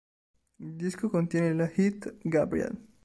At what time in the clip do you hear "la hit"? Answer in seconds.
1.53-2.15